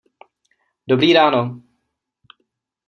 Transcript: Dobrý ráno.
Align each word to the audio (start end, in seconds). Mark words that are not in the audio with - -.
Dobrý 0.89 1.13
ráno. 1.13 1.61